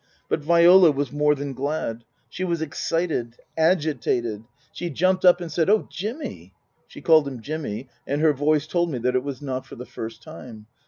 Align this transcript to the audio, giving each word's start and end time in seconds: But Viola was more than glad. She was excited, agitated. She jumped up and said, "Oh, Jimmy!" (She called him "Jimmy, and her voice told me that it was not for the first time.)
But 0.29 0.39
Viola 0.39 0.89
was 0.89 1.11
more 1.11 1.35
than 1.35 1.53
glad. 1.53 2.05
She 2.27 2.43
was 2.43 2.59
excited, 2.59 3.35
agitated. 3.55 4.45
She 4.73 4.89
jumped 4.89 5.23
up 5.23 5.39
and 5.39 5.51
said, 5.51 5.69
"Oh, 5.69 5.85
Jimmy!" 5.91 6.53
(She 6.87 7.01
called 7.01 7.27
him 7.27 7.39
"Jimmy, 7.43 7.87
and 8.07 8.19
her 8.19 8.33
voice 8.33 8.65
told 8.65 8.89
me 8.89 8.97
that 8.97 9.15
it 9.15 9.23
was 9.23 9.43
not 9.43 9.67
for 9.67 9.75
the 9.75 9.85
first 9.85 10.23
time.) 10.23 10.65